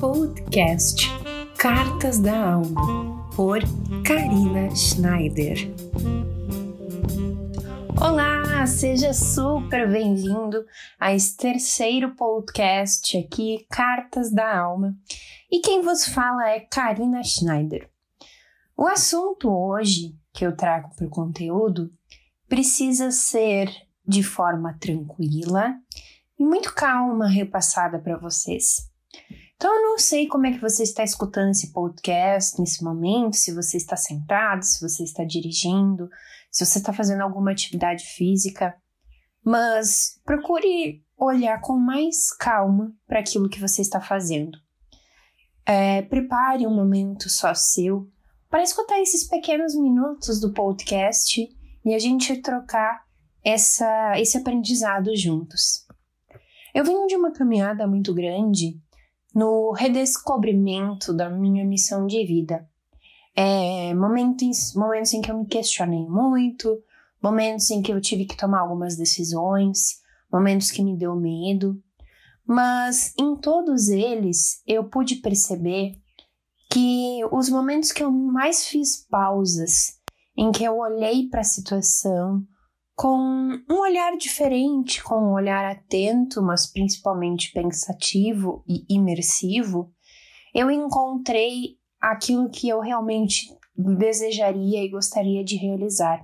Podcast 0.00 1.08
Cartas 1.58 2.18
da 2.18 2.54
Alma, 2.54 3.30
por 3.36 3.60
Karina 4.02 4.74
Schneider. 4.74 5.58
Olá, 8.00 8.66
seja 8.66 9.12
super 9.12 9.86
bem-vindo 9.92 10.64
a 10.98 11.14
esse 11.14 11.36
terceiro 11.36 12.16
podcast 12.16 13.14
aqui, 13.18 13.66
Cartas 13.70 14.32
da 14.32 14.60
Alma. 14.60 14.96
E 15.52 15.60
quem 15.60 15.82
vos 15.82 16.06
fala 16.06 16.48
é 16.48 16.60
Karina 16.60 17.22
Schneider. 17.22 17.90
O 18.74 18.86
assunto 18.86 19.50
hoje 19.50 20.16
que 20.32 20.46
eu 20.46 20.56
trago 20.56 20.96
para 20.96 21.06
o 21.06 21.10
conteúdo 21.10 21.92
precisa 22.48 23.10
ser 23.10 23.70
de 24.08 24.22
forma 24.22 24.78
tranquila 24.80 25.74
e 26.38 26.42
muito 26.42 26.74
calma 26.74 27.28
repassada 27.28 27.98
para 27.98 28.16
vocês. 28.16 28.88
Então, 29.60 29.76
eu 29.76 29.82
não 29.90 29.98
sei 29.98 30.26
como 30.26 30.46
é 30.46 30.52
que 30.52 30.58
você 30.58 30.82
está 30.82 31.04
escutando 31.04 31.50
esse 31.50 31.70
podcast 31.70 32.58
nesse 32.58 32.82
momento, 32.82 33.36
se 33.36 33.52
você 33.52 33.76
está 33.76 33.94
sentado, 33.94 34.62
se 34.62 34.80
você 34.80 35.02
está 35.04 35.22
dirigindo, 35.22 36.08
se 36.50 36.64
você 36.64 36.78
está 36.78 36.94
fazendo 36.94 37.20
alguma 37.20 37.50
atividade 37.50 38.02
física, 38.02 38.74
mas 39.44 40.18
procure 40.24 41.04
olhar 41.14 41.60
com 41.60 41.76
mais 41.76 42.32
calma 42.32 42.90
para 43.06 43.20
aquilo 43.20 43.50
que 43.50 43.60
você 43.60 43.82
está 43.82 44.00
fazendo. 44.00 44.58
É, 45.66 46.00
prepare 46.00 46.66
um 46.66 46.74
momento 46.74 47.28
só 47.28 47.52
seu 47.52 48.10
para 48.48 48.62
escutar 48.62 48.98
esses 48.98 49.28
pequenos 49.28 49.74
minutos 49.74 50.40
do 50.40 50.54
podcast 50.54 51.46
e 51.84 51.94
a 51.94 51.98
gente 51.98 52.34
trocar 52.38 53.04
essa, 53.44 54.18
esse 54.18 54.38
aprendizado 54.38 55.14
juntos. 55.14 55.86
Eu 56.74 56.82
venho 56.82 57.06
de 57.06 57.14
uma 57.14 57.30
caminhada 57.30 57.86
muito 57.86 58.14
grande 58.14 58.80
no 59.34 59.72
redescobrimento 59.72 61.12
da 61.12 61.30
minha 61.30 61.64
missão 61.64 62.06
de 62.06 62.24
vida. 62.24 62.68
É, 63.34 63.94
momentos, 63.94 64.74
momentos 64.74 65.12
em 65.14 65.20
que 65.20 65.30
eu 65.30 65.38
me 65.38 65.46
questionei 65.46 66.04
muito, 66.06 66.82
momentos 67.22 67.70
em 67.70 67.80
que 67.80 67.92
eu 67.92 68.00
tive 68.00 68.24
que 68.24 68.36
tomar 68.36 68.60
algumas 68.60 68.96
decisões, 68.96 70.00
momentos 70.32 70.70
que 70.70 70.82
me 70.82 70.96
deu 70.96 71.14
medo, 71.14 71.80
mas 72.46 73.14
em 73.18 73.36
todos 73.36 73.88
eles 73.88 74.62
eu 74.66 74.84
pude 74.84 75.16
perceber 75.16 75.94
que 76.70 77.20
os 77.30 77.48
momentos 77.48 77.92
que 77.92 78.02
eu 78.02 78.10
mais 78.10 78.66
fiz 78.66 79.06
pausas, 79.08 79.98
em 80.36 80.50
que 80.50 80.64
eu 80.64 80.78
olhei 80.78 81.28
para 81.28 81.40
a 81.40 81.44
situação 81.44 82.44
com 83.00 83.58
um 83.66 83.80
olhar 83.80 84.14
diferente, 84.18 85.02
com 85.02 85.14
um 85.14 85.32
olhar 85.32 85.64
atento, 85.64 86.42
mas 86.42 86.70
principalmente 86.70 87.50
pensativo 87.50 88.62
e 88.68 88.84
imersivo, 88.90 89.90
eu 90.54 90.70
encontrei 90.70 91.78
aquilo 91.98 92.50
que 92.50 92.68
eu 92.68 92.78
realmente 92.78 93.46
desejaria 93.74 94.84
e 94.84 94.90
gostaria 94.90 95.42
de 95.42 95.56
realizar. 95.56 96.22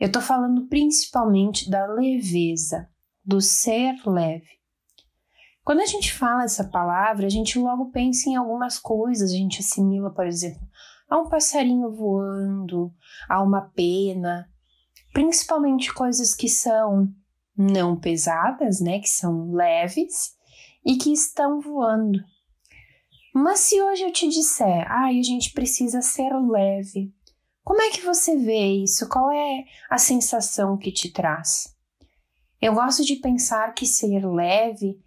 Eu 0.00 0.08
estou 0.08 0.20
falando 0.20 0.66
principalmente 0.66 1.70
da 1.70 1.86
leveza, 1.86 2.88
do 3.24 3.40
ser 3.40 3.94
leve. 4.04 4.58
Quando 5.62 5.82
a 5.82 5.86
gente 5.86 6.12
fala 6.12 6.42
essa 6.42 6.64
palavra, 6.64 7.26
a 7.26 7.30
gente 7.30 7.60
logo 7.60 7.92
pensa 7.92 8.28
em 8.28 8.34
algumas 8.34 8.76
coisas, 8.76 9.30
a 9.30 9.36
gente 9.36 9.60
assimila, 9.60 10.10
por 10.12 10.26
exemplo, 10.26 10.66
a 11.08 11.16
um 11.16 11.28
passarinho 11.28 11.92
voando, 11.92 12.92
a 13.28 13.40
uma 13.40 13.60
pena, 13.60 14.51
principalmente 15.12 15.92
coisas 15.92 16.34
que 16.34 16.48
são 16.48 17.08
não 17.56 17.98
pesadas, 17.98 18.80
né, 18.80 18.98
que 18.98 19.08
são 19.08 19.52
leves 19.52 20.34
e 20.84 20.96
que 20.96 21.12
estão 21.12 21.60
voando. 21.60 22.18
Mas 23.34 23.60
se 23.60 23.80
hoje 23.80 24.02
eu 24.02 24.12
te 24.12 24.28
disser, 24.28 24.86
ai, 24.90 25.16
ah, 25.16 25.20
a 25.20 25.22
gente 25.22 25.52
precisa 25.52 26.02
ser 26.02 26.30
leve, 26.34 27.12
como 27.64 27.80
é 27.80 27.90
que 27.90 28.00
você 28.00 28.36
vê 28.36 28.82
isso? 28.82 29.08
Qual 29.08 29.30
é 29.30 29.64
a 29.88 29.96
sensação 29.96 30.76
que 30.76 30.90
te 30.90 31.10
traz? 31.10 31.74
Eu 32.60 32.74
gosto 32.74 33.04
de 33.04 33.16
pensar 33.16 33.72
que 33.74 33.86
ser 33.86 34.26
leve 34.26 35.00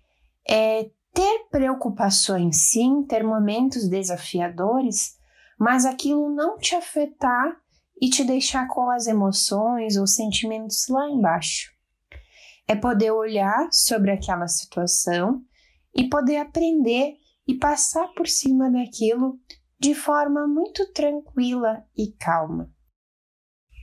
é 0.47 0.89
ter 1.13 1.47
preocupações, 1.49 2.57
sim, 2.57 3.03
ter 3.03 3.23
momentos 3.23 3.87
desafiadores, 3.87 5.17
mas 5.57 5.85
aquilo 5.85 6.29
não 6.29 6.57
te 6.57 6.75
afetar 6.75 7.57
e 8.01 8.09
te 8.09 8.23
deixar 8.23 8.67
com 8.67 8.89
as 8.89 9.07
emoções 9.07 9.97
ou 9.97 10.05
sentimentos 10.05 10.87
lá 10.89 11.09
embaixo. 11.09 11.71
É 12.67 12.75
poder 12.75 13.11
olhar 13.11 13.69
sobre 13.71 14.11
aquela 14.11 14.47
situação 14.47 15.41
e 15.95 16.09
poder 16.09 16.37
aprender 16.37 17.13
e 17.47 17.55
passar 17.55 18.07
por 18.15 18.27
cima 18.27 18.71
daquilo 18.71 19.39
de 19.79 19.93
forma 19.93 20.47
muito 20.47 20.91
tranquila 20.91 21.85
e 21.95 22.11
calma. 22.13 22.71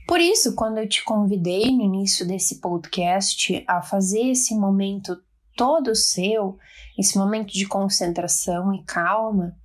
Por 0.07 0.19
isso, 0.19 0.53
quando 0.53 0.79
eu 0.79 0.89
te 0.89 1.03
convidei 1.03 1.71
no 1.71 1.81
início 1.81 2.27
desse 2.27 2.59
podcast 2.59 3.63
a 3.67 3.81
fazer 3.81 4.31
esse 4.31 4.53
momento 4.53 5.15
todo 5.55 5.95
seu, 5.95 6.57
esse 6.97 7.17
momento 7.17 7.53
de 7.53 7.65
concentração 7.65 8.73
e 8.73 8.83
calma, 8.83 9.55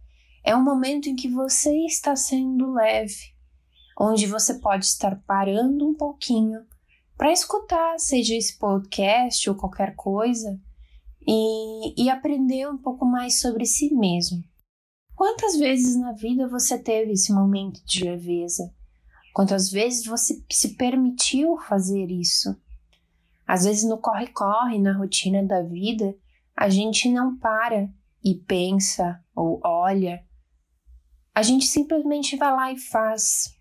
é 0.45 0.55
um 0.55 0.63
momento 0.63 1.09
em 1.09 1.17
que 1.17 1.29
você 1.29 1.75
está 1.87 2.15
sendo 2.15 2.73
leve, 2.73 3.35
onde 3.99 4.27
você 4.27 4.55
pode 4.55 4.85
estar 4.85 5.21
parando 5.27 5.89
um 5.89 5.95
pouquinho 5.95 6.65
para 7.17 7.33
escutar, 7.33 7.99
seja 7.99 8.37
esse 8.37 8.57
podcast 8.57 9.51
ou 9.51 9.57
qualquer 9.57 9.97
coisa, 9.97 10.59
e, 11.27 12.05
e 12.05 12.09
aprender 12.09 12.69
um 12.69 12.79
pouco 12.79 13.05
mais 13.05 13.41
sobre 13.41 13.67
si 13.67 13.93
mesmo. 13.93 14.43
Quantas 15.17 15.57
vezes 15.57 15.97
na 15.97 16.13
vida 16.13 16.47
você 16.47 16.79
teve 16.79 17.13
esse 17.13 17.33
momento 17.33 17.85
de 17.85 18.05
leveza? 18.05 18.73
Quantas 19.35 19.69
vezes 19.69 20.07
você 20.07 20.41
se 20.51 20.77
permitiu 20.77 21.59
fazer 21.59 22.09
isso? 22.09 22.57
Às 23.45 23.65
vezes 23.65 23.83
no 23.83 23.99
corre-corre, 23.99 24.79
na 24.79 24.97
rotina 24.97 25.45
da 25.45 25.61
vida, 25.61 26.17
a 26.57 26.69
gente 26.69 27.11
não 27.11 27.37
para 27.37 27.91
e 28.23 28.35
pensa 28.35 29.21
ou 29.35 29.61
olha. 29.65 30.25
A 31.35 31.43
gente 31.43 31.67
simplesmente 31.67 32.37
vai 32.37 32.53
lá 32.53 32.73
e 32.73 32.79
faz. 32.79 33.58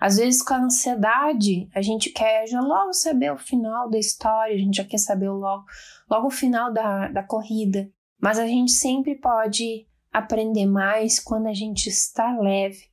Às 0.00 0.16
vezes, 0.18 0.42
com 0.42 0.54
a 0.54 0.62
ansiedade, 0.62 1.68
a 1.74 1.80
gente 1.80 2.10
quer 2.10 2.46
já 2.46 2.60
logo 2.60 2.92
saber 2.92 3.32
o 3.32 3.38
final 3.38 3.88
da 3.88 3.98
história, 3.98 4.54
a 4.54 4.58
gente 4.58 4.76
já 4.76 4.84
quer 4.84 4.98
saber 4.98 5.30
logo, 5.30 5.64
logo 6.10 6.26
o 6.26 6.30
final 6.30 6.72
da, 6.72 7.08
da 7.08 7.22
corrida. 7.22 7.90
Mas 8.20 8.38
a 8.38 8.46
gente 8.46 8.72
sempre 8.72 9.14
pode 9.14 9.86
aprender 10.12 10.66
mais 10.66 11.18
quando 11.18 11.46
a 11.46 11.54
gente 11.54 11.88
está 11.88 12.38
leve 12.38 12.84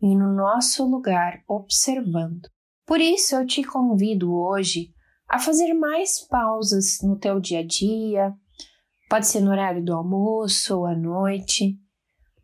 e 0.00 0.16
no 0.16 0.32
nosso 0.32 0.88
lugar 0.88 1.42
observando. 1.48 2.48
Por 2.86 3.00
isso, 3.00 3.36
eu 3.36 3.46
te 3.46 3.62
convido 3.62 4.34
hoje 4.34 4.92
a 5.28 5.38
fazer 5.38 5.72
mais 5.72 6.20
pausas 6.20 7.00
no 7.02 7.16
teu 7.16 7.40
dia 7.40 7.60
a 7.60 7.66
dia, 7.66 8.34
pode 9.08 9.26
ser 9.26 9.40
no 9.40 9.50
horário 9.50 9.84
do 9.84 9.94
almoço 9.94 10.78
ou 10.78 10.86
à 10.86 10.94
noite. 10.94 11.78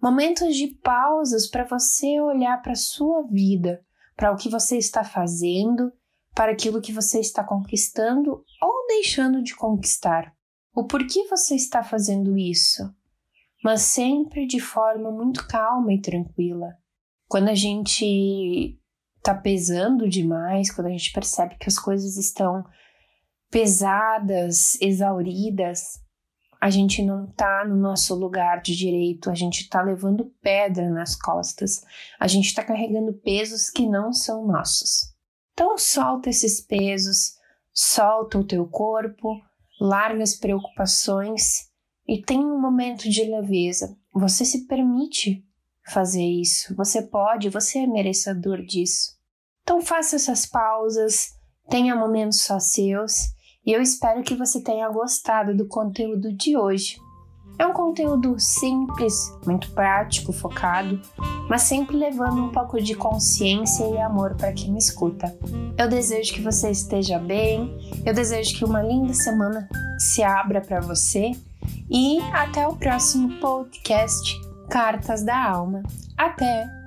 Momentos 0.00 0.56
de 0.56 0.68
pausas 0.82 1.48
para 1.48 1.64
você 1.64 2.20
olhar 2.20 2.62
para 2.62 2.72
a 2.72 2.76
sua 2.76 3.22
vida 3.22 3.84
para 4.18 4.32
o 4.32 4.36
que 4.36 4.50
você 4.50 4.76
está 4.76 5.04
fazendo, 5.04 5.92
para 6.34 6.50
aquilo 6.50 6.80
que 6.80 6.92
você 6.92 7.20
está 7.20 7.44
conquistando 7.44 8.44
ou 8.60 8.86
deixando 8.88 9.40
de 9.40 9.54
conquistar. 9.54 10.34
O 10.74 10.84
porquê 10.84 11.28
você 11.28 11.54
está 11.54 11.84
fazendo 11.84 12.36
isso, 12.36 12.82
mas 13.62 13.82
sempre 13.82 14.44
de 14.44 14.58
forma 14.58 15.12
muito 15.12 15.46
calma 15.46 15.92
e 15.92 16.00
tranquila. 16.00 16.76
Quando 17.28 17.48
a 17.48 17.54
gente 17.54 18.76
está 19.18 19.34
pesando 19.36 20.08
demais, 20.08 20.68
quando 20.72 20.88
a 20.88 20.90
gente 20.90 21.12
percebe 21.12 21.56
que 21.56 21.68
as 21.68 21.78
coisas 21.78 22.16
estão 22.16 22.64
pesadas, 23.52 24.76
exauridas, 24.80 26.00
a 26.60 26.70
gente 26.70 27.02
não 27.02 27.26
tá 27.26 27.64
no 27.64 27.76
nosso 27.76 28.14
lugar 28.14 28.60
de 28.60 28.76
direito, 28.76 29.30
a 29.30 29.34
gente 29.34 29.68
tá 29.68 29.80
levando 29.80 30.32
pedra 30.42 30.90
nas 30.90 31.14
costas, 31.14 31.84
a 32.18 32.26
gente 32.26 32.52
tá 32.52 32.64
carregando 32.64 33.12
pesos 33.12 33.70
que 33.70 33.86
não 33.86 34.12
são 34.12 34.46
nossos. 34.46 35.14
Então 35.52 35.78
solta 35.78 36.28
esses 36.28 36.60
pesos, 36.60 37.34
solta 37.72 38.38
o 38.38 38.44
teu 38.44 38.66
corpo, 38.66 39.40
larga 39.80 40.22
as 40.22 40.34
preocupações 40.34 41.68
e 42.06 42.20
tem 42.20 42.44
um 42.44 42.60
momento 42.60 43.08
de 43.08 43.22
leveza. 43.22 43.96
Você 44.12 44.44
se 44.44 44.66
permite 44.66 45.44
fazer 45.86 46.24
isso, 46.24 46.74
você 46.74 47.02
pode, 47.02 47.48
você 47.48 47.80
é 47.80 47.86
merecedor 47.86 48.64
disso. 48.64 49.16
Então 49.62 49.80
faça 49.80 50.16
essas 50.16 50.44
pausas, 50.44 51.28
tenha 51.68 51.94
momentos 51.94 52.40
só 52.40 52.58
seus 52.58 53.37
e 53.68 53.72
eu 53.74 53.82
espero 53.82 54.22
que 54.22 54.34
você 54.34 54.62
tenha 54.62 54.88
gostado 54.88 55.54
do 55.54 55.66
conteúdo 55.66 56.32
de 56.32 56.56
hoje. 56.56 56.98
É 57.58 57.66
um 57.66 57.74
conteúdo 57.74 58.34
simples, 58.38 59.14
muito 59.44 59.70
prático, 59.72 60.32
focado, 60.32 60.98
mas 61.50 61.62
sempre 61.62 61.94
levando 61.94 62.44
um 62.44 62.48
pouco 62.48 62.80
de 62.80 62.94
consciência 62.94 63.84
e 63.84 63.98
amor 63.98 64.36
para 64.36 64.54
quem 64.54 64.72
me 64.72 64.78
escuta. 64.78 65.36
Eu 65.76 65.86
desejo 65.86 66.32
que 66.32 66.40
você 66.40 66.70
esteja 66.70 67.18
bem, 67.18 67.70
eu 68.06 68.14
desejo 68.14 68.56
que 68.56 68.64
uma 68.64 68.82
linda 68.82 69.12
semana 69.12 69.68
se 69.98 70.22
abra 70.22 70.62
para 70.62 70.80
você 70.80 71.32
E 71.90 72.20
até 72.32 72.66
o 72.66 72.74
próximo 72.74 73.38
podcast 73.38 74.34
Cartas 74.70 75.22
da 75.22 75.50
Alma. 75.50 75.82
Até! 76.16 76.77